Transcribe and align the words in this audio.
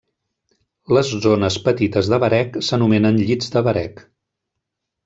Les 0.97 1.11
zones 1.25 1.59
petites 1.67 2.11
de 2.15 2.21
varec 2.25 2.59
s'anomenen 2.71 3.25
llits 3.29 3.57
de 3.59 3.65
varec. 3.71 4.05